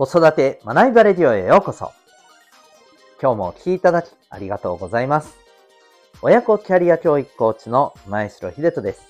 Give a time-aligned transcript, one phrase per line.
[0.00, 1.92] 子育て学びバレディオへようこそ。
[3.20, 5.36] 今日もお聴きいただきありがとうございます。
[6.22, 9.02] 親子キャリア教育コーチの前城秀人です。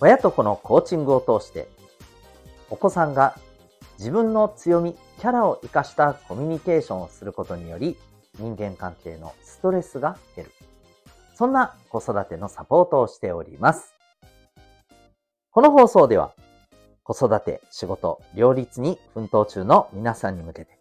[0.00, 1.68] 親と子のコーチングを通して、
[2.70, 3.36] お子さんが
[3.98, 7.98] 自分の強み、キャラを活かしたコミュニケーションをすることにより、
[8.38, 10.52] 人間関係のストレスが減る。
[11.34, 13.94] そんな子育てのサポートをしております。
[15.50, 16.32] この放送では、
[17.04, 20.78] 子育て、仕事、両立に奮闘中の皆さんに向けて、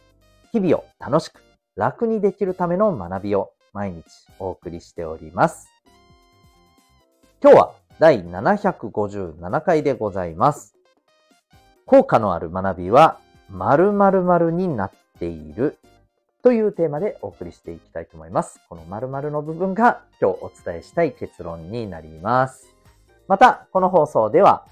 [0.52, 1.42] 日々を楽しく、
[1.76, 4.04] 楽にできるための学びを毎日
[4.38, 5.68] お送りしております。
[7.42, 10.76] 今日は第757回でございます。
[11.86, 13.18] 効果のある学びは
[13.50, 15.78] 〇〇〇になっている
[16.44, 18.60] というテーマでお送りしていきたいと思います。
[18.70, 22.68] この〇〇の部分が今日お伝えしたい結論になります。
[23.28, 24.68] また、この放送では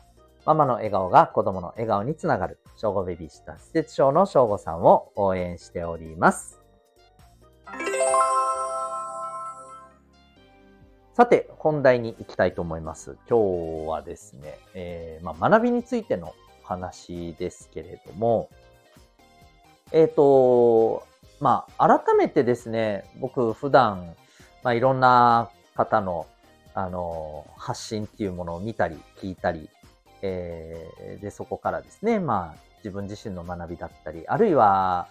[0.49, 6.59] ママの笑顔が子供の笑顔につながる、小5ベビーシッター施設長の小5さんを応援しております。
[11.13, 13.15] さて、本題に行きたいと思います。
[13.29, 18.49] 今日はですね、えー、まあ、学びについての話ですけれども、
[19.91, 21.05] えっ、ー、と、
[21.39, 24.15] まあ、改めてですね、僕普段、
[24.63, 26.25] まあ、いろんな方の、
[26.73, 29.69] あの、発信っていうものを見たり、聞いたり
[30.21, 35.07] えー、で、そこからですね、まあ、自分自身の学びだったり、あるいは、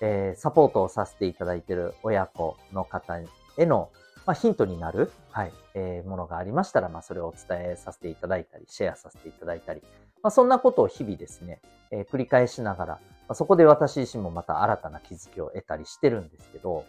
[0.00, 3.90] えー、サポートをさせていただいている親子の方への、
[4.26, 9.82] まあ、ヒントになる、はい、えー、ものがありましたら、まあ、それをお伝えさせていただいたり、シェアさせていただいたり、
[10.22, 11.60] まあ、そんなことを日々ですね、
[11.90, 16.84] えー、繰り返しながら、まあ、そこで私自身もまた新たな気づきを得たりしてるんですけど、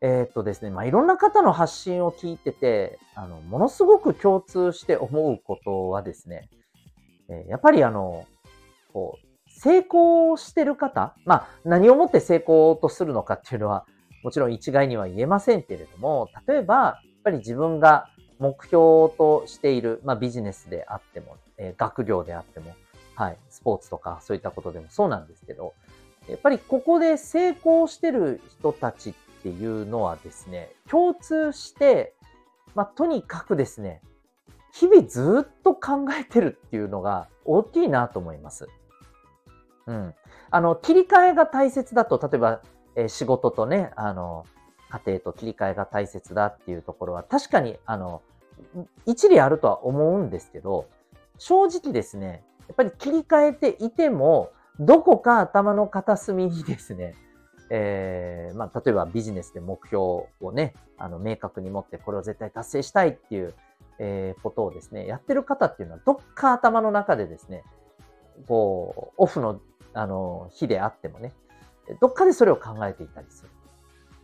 [0.00, 6.48] えー、っとですね、まあ、いろんな方の発信を聞いてて、あの、ものすごく共通して思うことはですね、
[7.28, 8.26] えやっぱりあの、
[8.92, 13.86] こう、成功してる方、まあ、何をもって成功とするのかっていうのは、
[14.22, 18.08] もちろん一概には言えませんけれども、例えば、やっぱり自分が
[18.38, 22.74] 目標としている、まあ、ビジネスであっても、え、学業であっても、
[23.14, 25.74] はい、スポーツとかそういったことでもそうなんですけど、
[26.28, 32.14] やっぱりここで成功してる人たちっていうのはですね、共通して、
[32.74, 34.02] まあ、とにかくですね、
[34.72, 38.68] 日々ずっと考えてるっていうのが大きいなと思います。
[39.86, 40.14] うん。
[40.50, 42.62] あの、切り替えが大切だと、例えば、
[42.94, 44.44] え、仕事とね、あの、
[44.90, 48.22] 家庭と切り替えが大切だっていうところは、確かに、あの、
[49.06, 50.86] 一理あるとは思うんですけど、
[51.38, 57.14] 正直ですね、やっぱり切り替えていても、どこか頭の片隅にですね、
[57.70, 60.00] えー、まあ、例えばビジネスで目標
[60.40, 63.54] をね、あの、明確に持って、これを絶対達成したいっていう
[63.98, 67.64] えー、ことをですね、やってる方っていうのは、どっか頭の中でですね、
[68.46, 69.60] こう、オフの、
[69.94, 71.32] あの、日であってもね、
[72.00, 73.50] どっかでそれを考えていたりする。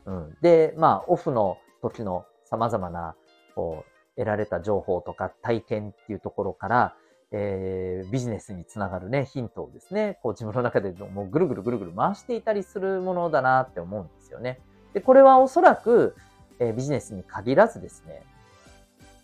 [0.06, 0.36] うん。
[0.40, 3.16] で、まあ、オフの時の様々な、
[3.54, 6.94] こう、得られた情報とか体験っていうところから、
[7.36, 14.60] えー、ビジネスにつながるね、ヒントをですね、こう自分の中でもうぐるぐるぐるぐる回していたりするものだなって思うんですよね。
[14.92, 16.14] で、これはおそらく、
[16.60, 18.22] えー、ビジネスに限らずですね、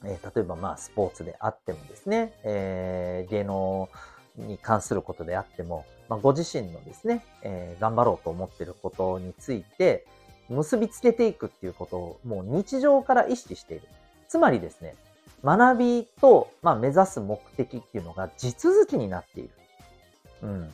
[0.05, 3.88] えー、例えばまあスポーツであってもですね、えー、芸能
[4.37, 10.06] に関することであっても、まあ、ご自身のですね、えー、頑張ろうと思っていることについて
[10.49, 13.87] 結びつけていくっていうことをもう日常から意識している。
[14.28, 14.94] つまりですね、
[15.44, 19.50] 学びと、まあ、目指す目的っていうのが地続きになっている。
[20.43, 20.72] うん。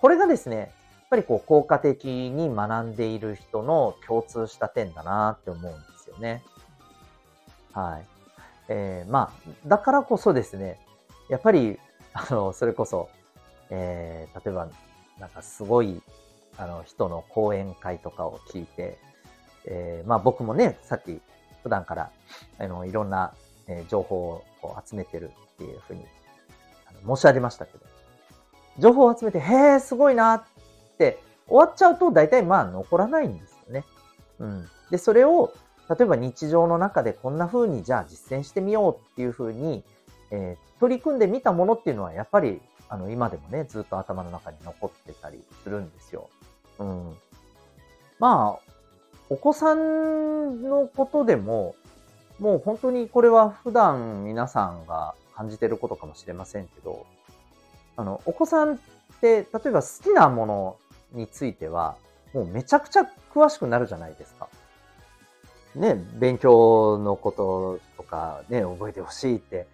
[0.00, 0.68] これがですね、やっ
[1.10, 6.42] ぱりこう効果的に学んでいる人の共通した点だなって思うんですよね。
[7.72, 8.11] はい。
[8.68, 10.78] えー、まあ、だからこそですね、
[11.28, 11.78] やっぱり、
[12.12, 13.08] あの、それこそ、
[13.70, 14.68] えー、例えば、
[15.18, 16.02] なんかすごい、
[16.58, 18.98] あの、人の講演会とかを聞いて、
[19.64, 21.20] えー、まあ僕もね、さっき
[21.62, 22.10] 普段から、
[22.58, 23.34] あの、いろんな、
[23.66, 26.04] えー、情報を集めてるっていうふうに
[26.86, 27.84] あの申し上げましたけど、
[28.78, 30.44] 情報を集めて、へえ、すごいなっ
[30.98, 33.84] て終わっちゃうと大体まあ残らないんですよね。
[34.38, 34.68] うん。
[34.90, 35.52] で、それを
[35.88, 39.82] 例えば日常の中でこんな風にじゃあ実践してみようっていう風に、
[40.30, 42.60] えー、取り組んでみたものっていうのはやっぱり
[42.92, 46.28] あの今でもね、ずっと頭の中に残ってたりするんですよ。
[46.78, 47.16] うん。
[48.18, 48.72] まあ、
[49.30, 51.74] お子さんのことでも、
[52.38, 57.06] もう本当にこれは普段皆さんが感じてることかもしれませんけど、
[57.96, 58.78] あの、お子さんっ
[59.22, 60.76] て、例えば好きなもの
[61.12, 61.96] については、
[62.34, 64.48] もうめちゃくちゃ詳しくなるじゃないですか。
[65.74, 69.66] ね、勉強のこととかね、覚えてほしいって、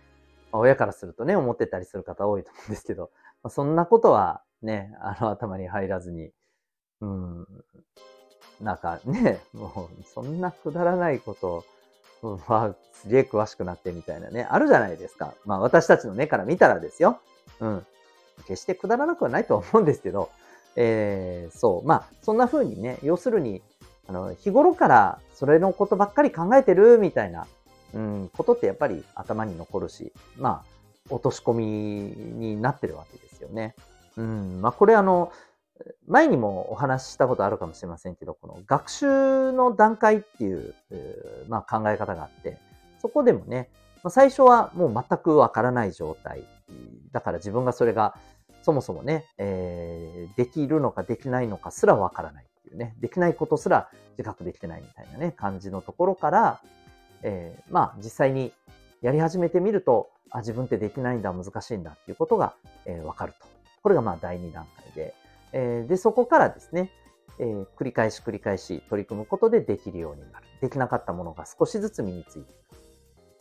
[0.52, 3.10] まあ、親からするとね、思ってたりする方多いと思うんですけど、
[3.42, 6.30] まあ、そんなことはね、あの頭に入らずに、
[7.00, 7.46] うん、
[8.60, 11.64] なんかね、もうそんなくだらないこと
[12.46, 15.34] はすげえ詳しくなってみたいなね、あるじゃないですか。
[15.44, 17.20] まあ私たちの目から見たらですよ。
[17.60, 17.86] うん。
[18.46, 20.30] 決してくだらなくはないと思うんですけど、
[20.76, 21.86] えー、そう。
[21.86, 23.62] まあそんな風にね、要するに、
[24.08, 27.46] あの、日頃からそれのことばっかり考えてるみたいな、
[27.94, 30.64] うん、ことってやっぱり頭に残るし、ま
[31.10, 33.74] あ、落とし込みになってるわけですよね。
[34.16, 35.30] うん、まあこれあの、
[36.06, 40.74] 前にもお話ししたことあるかもしれませんけど、この学習の段階っていう、
[41.48, 42.58] まあ、考え方があって、
[43.00, 43.70] そこでもね、
[44.08, 46.42] 最初はもう全くわからない状態。
[47.12, 48.16] だから自分がそれが
[48.62, 53.88] そもそもね、えー、できるのかできないのかすらわからないていうね、できないことすら
[54.18, 56.60] 自覚できてないみたいなね、感じのところから、
[57.22, 58.52] えー、まあ実際に
[59.00, 62.54] やり始めてみると、あ、自分ってできないんだ、難しいんだっていうことが、
[62.84, 63.46] えー、わかると。
[63.82, 65.14] これがまあ第2段階で、
[65.52, 66.90] えー、で、そこからですね、
[67.38, 70.46] えー、繰り返し繰り返し取り組むことでできるようになる。
[70.60, 72.54] できなかったものが少しずつ身についてい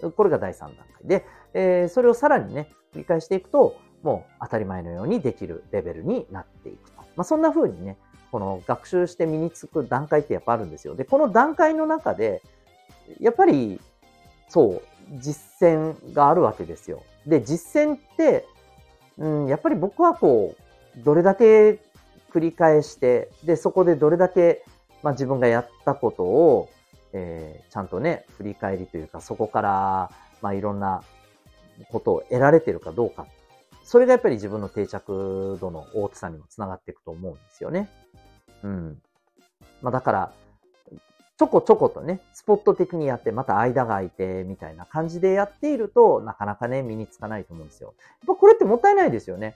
[0.02, 0.12] く。
[0.12, 6.98] これが第3段階で、えー、それをさらにね、繰り返していくと、もう当たり前のようにできるレベルになっていくと。
[7.16, 7.98] まあ、そんな風にね、
[8.32, 10.96] この学習して身につく段階ってやっぱあるんですよ。
[10.96, 12.42] で、この段階の中で、
[13.20, 13.80] やっぱり、
[14.50, 14.82] そう、
[15.20, 17.04] 実践があるわけですよ。
[17.26, 18.46] で、実践って、
[19.18, 21.80] うん、やっぱり僕はこう、どれだけ
[22.32, 24.64] 繰り返して、で、そこでどれだけ、
[25.04, 26.70] まあ、自分がやったことを、
[27.14, 31.04] えー、ちゃんとね、振り返りというか、そこから、まあ、いろんな
[31.92, 33.28] ことを得られてるかどうか。
[33.88, 37.90] それがやっぱり自分の定着度の大きさにもつながっていくと思うんですよね。
[38.62, 39.02] うん。
[39.82, 40.34] まあ、だから、
[41.38, 47.94] ちょこちょことね、スポット的にやって、また間が空いて、みたいな感じでやっていると、なかなかね、身につかないと思うんですよ。
[47.98, 49.56] やっぱこれってもったいないですよね。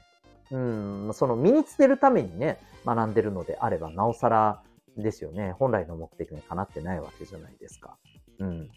[0.49, 4.63] うん、その身につけるためにね、学んでるのであれば、なおさら
[4.95, 5.51] ですよね。
[5.59, 7.97] 本来の目的にかなってないわけじゃないですか。
[8.39, 8.69] うん。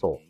[0.00, 0.20] そ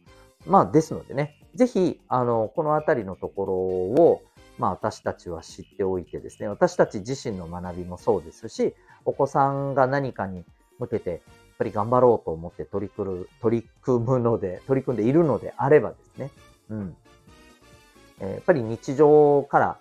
[0.46, 0.50] う。
[0.50, 4.22] まあ、ですのでね、ぜひ、あの、このあたりのところを、
[4.60, 8.74] まあ、私たちは知っておいてですね、私たち自身の学びもそうですし、
[9.04, 10.44] お子さんが何かに
[10.78, 11.20] 向けて、やっ
[11.58, 16.30] ぱり頑張ろうと思って取り組む、取り組むので、取り組んでいるのであればですね、
[16.68, 16.96] うん。
[18.20, 19.78] やっぱり日常から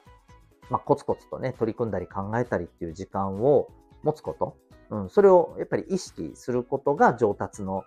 [0.69, 3.69] まあ、コツコツとね、取り組んだり考えたりっていう時間を
[4.03, 4.57] 持つこと、
[4.91, 7.83] うん、それをやっぱり意識することが上達の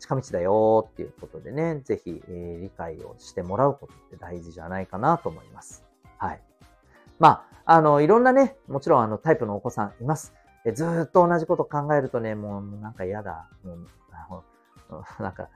[0.00, 5.87] 近道だよっていうことでね、ぜひ、え、理解をしてもらうことって大事じゃないかなと思います。
[6.18, 6.40] はい。
[7.18, 10.34] まあ、あの、いろんなね、もちろんあのタイプのお子さんいます。
[10.74, 13.48] ずっと同じこと考えるとね、もうなんか嫌だ。
[13.64, 15.48] もうなんか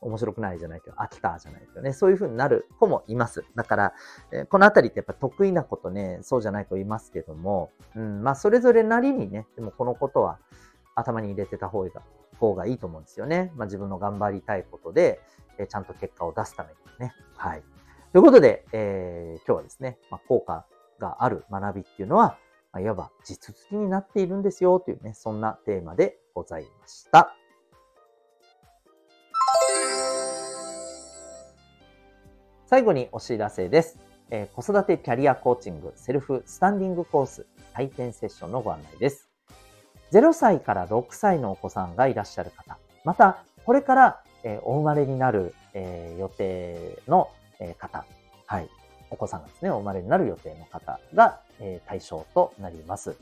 [0.00, 3.44] 面白くないじゃないけど、飽きたじゃないけどね、そういう風になる子もいます。
[3.54, 3.92] だから、
[4.32, 10.38] え、このあたりってやっぱ得意なことね、そうじゃない子いますけども、うん、まあそれぞれなりにね、でもこのことは
[10.94, 12.02] 頭に入れてた方が
[12.38, 13.52] 方がいいと思うんですよね。
[13.56, 15.20] まあ自分の頑張りたいことで、
[15.58, 17.14] え、ちゃんと結果を出すためにね。
[17.36, 17.62] はい。
[18.16, 20.64] ということで、えー、今日はですね、まあ、効果
[20.98, 22.38] がある学びっていうのは、
[22.72, 27.36] まあ、いわば実続きになっているんですよというね、そんなテーマでございました。
[32.64, 33.98] 最後にお知らせです。
[34.30, 39.28] えー、子育てキャリアコーチングセルフスタンディングコース体験セッションのご案内です。
[40.12, 47.28] 0歳から6歳のお子さんがいらっしゃる方、また、これから、えー、お生まれになる、えー、予定の、
[47.78, 48.04] 方、
[48.46, 48.68] はい、
[49.10, 53.16] お子さんがですね、お生まれになる予定の方が、え対象となります。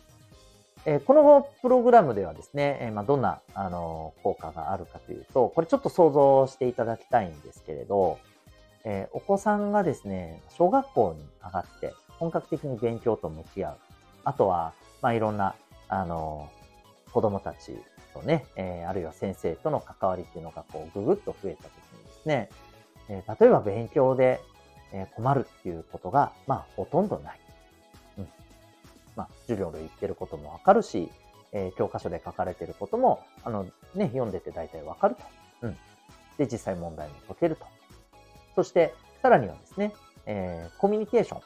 [0.86, 8.18] えこのプログラムではですね、えまあ、どんな、あの効果があるかというと、これちょっと想像していただきたいんですけれど、
[8.84, 13.76] えー、お子さんがですね、小学校に上がって本格的に勉強と向き合う。
[14.24, 15.54] あとは、まあ、いろんな、
[15.88, 16.50] あの、
[17.12, 17.76] 子供たち
[18.12, 22.50] とね、えー、あるいは先生との関わりっていうのがこうぐぐっと増えた時にですね、
[23.08, 24.40] えー、例えば勉強で、
[24.92, 27.40] え困るっていうことが、まあ、ほとんどない。
[28.18, 28.28] うん。
[29.16, 31.10] まあ、授業で言ってることもわかるし、
[31.52, 35.22] えー、教科書で書かれてることも、あの、ね、読んでて大体わかると。
[35.62, 35.76] うん。
[36.38, 37.66] で、実際問題も解けると。
[38.54, 39.92] そして、さらにはですね、
[40.26, 41.40] えー、コミュニケーション。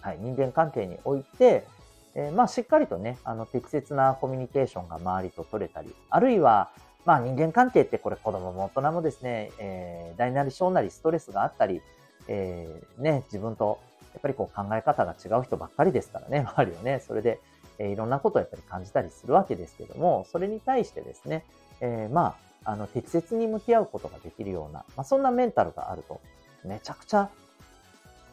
[0.00, 1.66] はい、人間関係において、
[2.14, 6.70] えー、まあ、しっかりとね、あの、適切なコミュニケーションが周りと取れたり、あるいは、
[7.04, 11.82] まあ、人間関係ってこれ子供も大人もですね、えー、大なり小なりストレスがあったり、
[12.28, 13.78] えー、ね、自分と、
[14.14, 17.40] やっぱりこう考え方が違う人ばっかりですからね、 周りはね、それで、
[17.78, 21.44] えー、いろんなことをやっぱり感じたりするわけですけども、それに対してですね、
[21.80, 26.20] えー、まあ、あの、適切に向き合うことができるような、まあ、そんなメンタルがあると
[26.64, 27.28] めちゃくちゃ、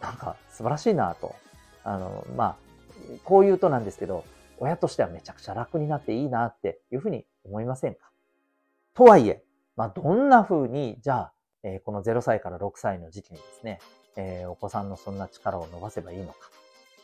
[0.02, 1.36] なんか素晴らしいなと。
[1.84, 2.56] あの、まあ、
[3.26, 4.24] こう言うとなんですけど、
[4.60, 8.11] 親としてはめちゃくちゃ楽になっていいなっていうふうに思いませんか？
[8.94, 9.44] とはいえ、
[9.78, 11.34] まあ、どんな風に、じゃあ、
[11.64, 13.80] えー、この0歳から6歳の時期にですね、
[14.16, 16.36] えー、お子さんのそんな力を伸ばせばいいのか。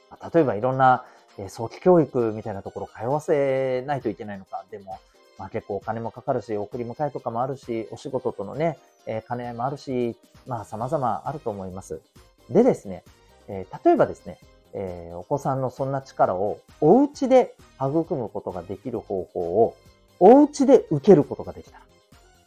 [0.10, 1.06] まあ、例えばいろんな、
[1.38, 4.66] えー、早期教育みたいなところを通わせないといけないのか。
[4.70, 5.00] でも、
[5.38, 12.02] まあ結構お金もかかるし、送り迎えとかもあるし、お仕事とのね、え、兼ね合いもあるし、まあ様々あると思います。
[12.50, 13.04] でですね、
[13.48, 14.40] え、例えばですね、
[14.74, 19.76] え、お子さんのそんな力をお家で育むことができる方法を
[20.20, 21.80] お家で受けることができた。
[21.80, 21.86] ら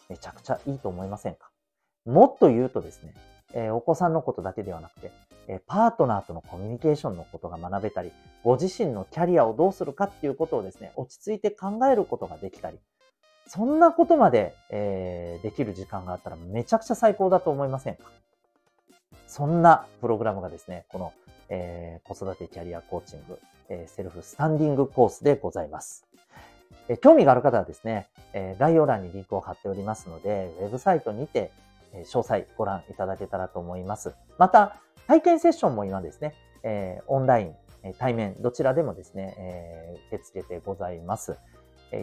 [0.09, 1.51] めちゃくちゃいいと思いませんか？
[2.05, 3.15] もっと言うとですね、
[3.55, 5.13] えー、お子さんのことだけではなくて、
[5.47, 8.11] えー、パートナーとのコミュニケーションのことが学べたり、
[8.43, 12.79] ご自身のキャリアをどうするかっていうことをですね、落ち着いて考えることができたり、
[13.47, 18.05] そんなことまで、えー、できる時間があったらめちゃくちゃ最高だと思いませんか？
[19.27, 21.13] そんなプログラムがですね、この、
[21.49, 26.07] えー、子育てキャリアコーチング、えー、セルフスタンディングコースでございます。
[26.91, 31.53] え興味がある方はですね、え概要欄にリンクを貼っておりますので、ウェブサイトにて、
[31.93, 34.13] え詳細ご覧いただけたらと思います。
[34.39, 37.55] また、体験セッションも今ですね、えオンライン、
[37.99, 41.39] 対面、どちらでもですね、え受け付けてございます。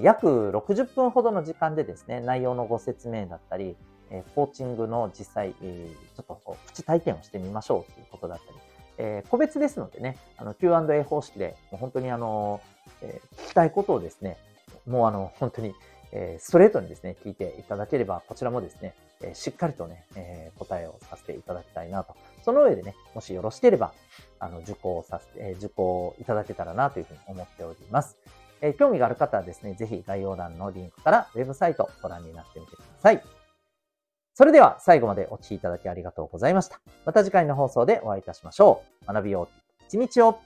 [0.02, 3.76] 約60分ほどの時間でですね、内容のご説明だったり、
[4.36, 8.58] コーチングの実際、ちょっとプチ体験をしてみましょうということだったり、
[9.00, 12.62] え個別ですのでね、あの Q&A 方式で、もう本当にあの、
[13.02, 14.38] え聞きたいことをですね、
[14.88, 15.76] もうあの、本当に、
[16.12, 22.16] えストレートにですね、聞いていただければ、こちらもですね、えしっかりとね、え答えをさせていただきたいなと。
[22.44, 23.94] その上でね、もしよろしければ、
[24.40, 28.18] あの、受講させて、え受講いただけたらなというふうに思っております。
[28.62, 33.22] え興味がある方はですね、ぜひ概要欄のリンクからウェブサイトをご覧になってみてください。
[34.34, 36.80] それでは最後までお聴きいただきありがとうございました。
[37.06, 39.12] また次回の放送でお会いいたしましょう。
[39.12, 40.40] 学びよう一日を